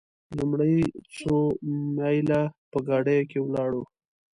لومړي 0.37 0.77
څو 1.17 1.35
میله 1.95 2.41
په 2.71 2.77
ګاډیو 2.87 3.27
کې 3.29 3.39
ولاړو. 3.41 3.83